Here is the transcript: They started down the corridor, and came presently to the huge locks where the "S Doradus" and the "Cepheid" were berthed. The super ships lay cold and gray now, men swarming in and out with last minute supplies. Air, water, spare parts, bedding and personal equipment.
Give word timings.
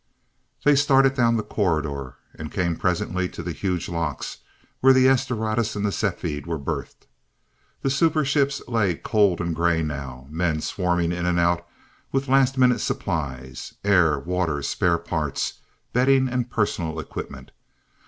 They 0.65 0.75
started 0.75 1.13
down 1.13 1.37
the 1.37 1.43
corridor, 1.43 2.15
and 2.33 2.51
came 2.51 2.75
presently 2.75 3.29
to 3.29 3.43
the 3.43 3.51
huge 3.51 3.87
locks 3.87 4.39
where 4.79 4.93
the 4.93 5.07
"S 5.07 5.27
Doradus" 5.27 5.75
and 5.75 5.85
the 5.85 5.91
"Cepheid" 5.91 6.47
were 6.47 6.57
berthed. 6.57 7.05
The 7.83 7.91
super 7.91 8.25
ships 8.25 8.63
lay 8.67 8.95
cold 8.95 9.39
and 9.39 9.55
gray 9.55 9.83
now, 9.83 10.25
men 10.31 10.59
swarming 10.59 11.11
in 11.11 11.27
and 11.27 11.39
out 11.39 11.67
with 12.11 12.27
last 12.27 12.57
minute 12.57 12.79
supplies. 12.81 13.75
Air, 13.83 14.17
water, 14.17 14.63
spare 14.63 14.97
parts, 14.97 15.59
bedding 15.93 16.27
and 16.27 16.49
personal 16.49 16.97
equipment. 16.99 17.51